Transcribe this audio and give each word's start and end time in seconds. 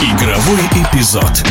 Игровой 0.00 0.60
эпизод. 0.74 1.42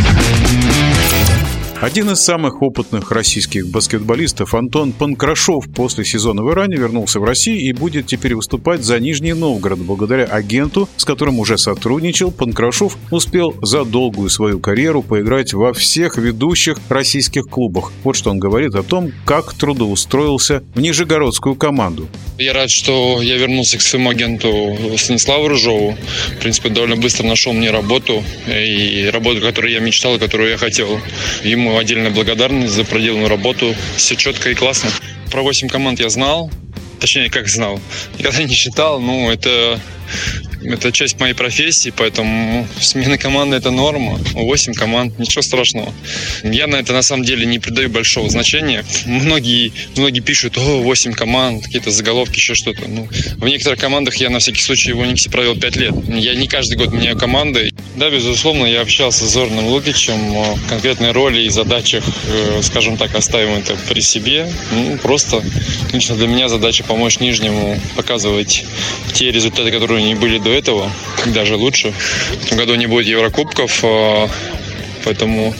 Один 1.81 2.09
из 2.09 2.21
самых 2.21 2.61
опытных 2.61 3.11
российских 3.11 3.67
баскетболистов 3.67 4.55
Антон 4.55 4.93
Панкрашов 4.93 5.65
после 5.75 6.05
сезона 6.05 6.41
в 6.41 6.51
Иране 6.51 6.77
вернулся 6.77 7.19
в 7.19 7.25
Россию 7.25 7.59
и 7.59 7.73
будет 7.73 8.07
теперь 8.07 8.33
выступать 8.33 8.81
за 8.81 8.97
Нижний 8.99 9.33
Новгород. 9.33 9.79
Благодаря 9.79 10.23
агенту, 10.23 10.87
с 10.95 11.03
которым 11.03 11.37
уже 11.37 11.57
сотрудничал, 11.57 12.31
Панкрашов 12.31 12.97
успел 13.11 13.53
за 13.61 13.83
долгую 13.83 14.29
свою 14.29 14.59
карьеру 14.59 15.03
поиграть 15.03 15.53
во 15.53 15.73
всех 15.73 16.17
ведущих 16.17 16.77
российских 16.87 17.43
клубах. 17.43 17.91
Вот 18.03 18.15
что 18.15 18.31
он 18.31 18.39
говорит 18.39 18.73
о 18.75 18.83
том, 18.83 19.11
как 19.25 19.53
трудоустроился 19.53 20.63
в 20.75 20.79
нижегородскую 20.79 21.55
команду. 21.55 22.07
Я 22.37 22.53
рад, 22.53 22.69
что 22.69 23.21
я 23.21 23.37
вернулся 23.37 23.77
к 23.77 23.81
своему 23.81 24.09
агенту 24.09 24.77
Станиславу 24.97 25.49
Рыжову. 25.49 25.97
В 26.37 26.41
принципе, 26.41 26.69
довольно 26.69 26.95
быстро 26.95 27.25
нашел 27.25 27.53
мне 27.53 27.69
работу. 27.69 28.23
И 28.47 29.09
работу, 29.11 29.41
которую 29.41 29.73
я 29.73 29.79
мечтал, 29.81 30.17
которую 30.19 30.51
я 30.51 30.57
хотел. 30.57 30.99
Ему 31.45 31.77
отдельная 31.77 32.09
благодарность 32.09 32.73
за 32.73 32.83
проделанную 32.85 33.29
работу. 33.29 33.75
Все 33.97 34.15
четко 34.15 34.49
и 34.49 34.55
классно. 34.55 34.89
Про 35.29 35.43
8 35.43 35.67
команд 35.67 35.99
я 35.99 36.09
знал. 36.09 36.49
Точнее, 36.99 37.29
как 37.29 37.47
знал. 37.47 37.79
Никогда 38.17 38.43
не 38.49 38.55
считал. 38.55 38.99
Ну, 38.99 39.29
это 39.29 39.79
это 40.63 40.91
часть 40.91 41.19
моей 41.19 41.33
профессии, 41.33 41.93
поэтому 41.95 42.67
смена 42.79 43.17
команды– 43.17 43.55
это 43.57 43.69
норма. 43.69 44.19
8 44.33 44.73
команд, 44.73 45.19
ничего 45.19 45.43
страшного. 45.43 45.93
Я 46.43 46.65
на 46.65 46.77
это 46.77 46.93
на 46.93 47.03
самом 47.03 47.23
деле 47.23 47.45
не 47.45 47.59
придаю 47.59 47.89
большого 47.89 48.29
значения. 48.29 48.83
Многие, 49.05 49.71
многие 49.95 50.21
пишут, 50.21 50.57
о, 50.57 50.81
8 50.81 51.13
команд, 51.13 51.63
какие-то 51.63 51.91
заголовки, 51.91 52.37
еще 52.37 52.55
что-то. 52.55 52.87
Ну, 52.87 53.07
в 53.37 53.45
некоторых 53.45 53.79
командах 53.79 54.15
я 54.15 54.29
на 54.29 54.39
всякий 54.39 54.61
случай 54.61 54.93
в 54.93 54.99
Униксе 54.99 55.29
провел 55.29 55.55
5 55.55 55.75
лет. 55.75 55.93
Я 56.07 56.33
не 56.33 56.47
каждый 56.47 56.77
год 56.77 56.91
меняю 56.91 57.17
команды. 57.17 57.71
Да, 57.95 58.09
безусловно, 58.09 58.65
я 58.65 58.81
общался 58.81 59.25
с 59.25 59.31
Зорным 59.31 59.67
Лукичем 59.67 60.35
о 60.35 60.57
конкретной 60.67 61.13
роли 61.13 61.43
и 61.43 61.49
задачах, 61.49 62.03
э, 62.27 62.61
скажем 62.61 62.97
так, 62.97 63.15
оставим 63.15 63.57
это 63.57 63.77
при 63.87 64.01
себе. 64.01 64.51
Ну, 64.71 64.97
просто, 64.97 65.41
конечно, 65.89 66.15
для 66.17 66.27
меня 66.27 66.49
задача 66.49 66.83
помочь 66.83 67.21
Нижнему 67.21 67.79
показывать 67.95 68.65
те 69.13 69.31
результаты, 69.31 69.71
которые 69.71 70.03
не 70.03 70.13
были 70.13 70.39
до 70.39 70.51
этого, 70.51 70.91
даже 71.27 71.55
лучше. 71.55 71.93
В 72.41 72.45
этом 72.45 72.57
году 72.57 72.75
не 72.75 72.87
будет 72.87 73.07
Еврокубков, 73.07 73.79
а, 73.83 74.29
поэтому 75.05 75.55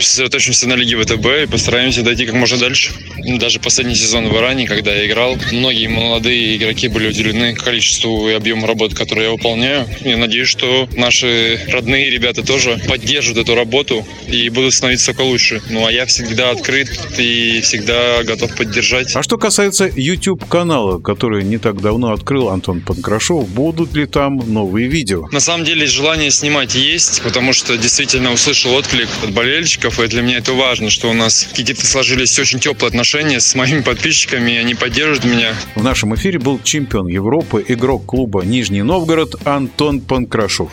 сосредоточимся 0.00 0.68
на 0.68 0.74
Лиге 0.74 0.96
ВТБ 0.96 1.26
и 1.44 1.46
постараемся 1.46 2.02
дойти 2.02 2.26
как 2.26 2.34
можно 2.34 2.58
дальше. 2.58 2.92
Даже 3.38 3.58
последний 3.60 3.94
сезон 3.94 4.28
в 4.28 4.36
Иране, 4.36 4.66
когда 4.66 4.94
я 4.94 5.06
играл, 5.06 5.36
многие 5.52 5.88
молодые 5.88 6.56
игроки 6.56 6.88
были 6.88 7.08
уделены 7.08 7.54
количеству 7.54 8.28
и 8.28 8.32
объему 8.32 8.66
работы, 8.66 8.94
которую 8.94 9.26
я 9.26 9.32
выполняю. 9.32 9.86
Я 10.04 10.16
надеюсь, 10.16 10.48
что 10.48 10.88
наши 10.96 11.60
родные 11.68 12.10
ребята 12.10 12.42
тоже 12.42 12.80
поддержат 12.88 13.36
эту 13.36 13.54
работу 13.54 14.06
и 14.28 14.48
будут 14.48 14.74
становиться 14.74 15.06
только 15.06 15.22
лучше. 15.22 15.62
Ну 15.70 15.86
а 15.86 15.92
я 15.92 16.06
всегда 16.06 16.50
открыт 16.50 16.88
и 17.18 17.60
всегда 17.62 18.22
готов 18.22 18.54
поддержать. 18.54 19.14
А 19.14 19.22
что 19.22 19.38
касается 19.38 19.90
YouTube-канала, 19.94 21.00
который 21.00 21.44
не 21.44 21.58
так 21.58 21.80
давно 21.80 22.12
открыл 22.12 22.48
Антон 22.48 22.80
Панкрашов, 22.80 23.48
будут 23.48 23.94
ли 23.94 24.06
там 24.06 24.36
новые 24.52 24.88
видео? 24.88 25.26
На 25.32 25.40
самом 25.40 25.64
деле 25.64 25.86
желание 25.86 26.30
снимать 26.30 26.74
есть, 26.74 27.22
потому 27.22 27.52
что 27.52 27.76
действительно 27.76 28.32
услышал 28.32 28.74
отклик 28.74 29.08
от 29.22 29.32
болельщиков, 29.32 29.65
и 30.04 30.08
для 30.08 30.22
меня 30.22 30.38
это 30.38 30.52
важно, 30.52 30.90
что 30.90 31.10
у 31.10 31.12
нас 31.12 31.48
какие-то 31.50 31.84
сложились 31.84 32.38
очень 32.38 32.60
теплые 32.60 32.88
отношения 32.88 33.40
с 33.40 33.54
моими 33.54 33.80
подписчиками, 33.80 34.52
и 34.52 34.56
они 34.56 34.74
поддерживают 34.74 35.24
меня. 35.24 35.54
В 35.74 35.82
нашем 35.82 36.14
эфире 36.14 36.38
был 36.38 36.60
чемпион 36.62 37.08
Европы, 37.08 37.64
игрок 37.66 38.06
клуба 38.06 38.44
Нижний 38.44 38.82
Новгород 38.82 39.34
Антон 39.44 40.00
Панкрашов. 40.00 40.70